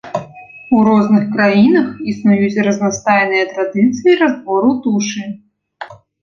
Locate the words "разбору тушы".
4.23-5.23